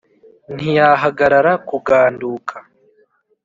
[0.55, 2.55] Ntiyahagarara kuganduka.